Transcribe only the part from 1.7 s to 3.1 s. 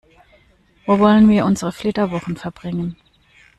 Flitterwochen verbringen?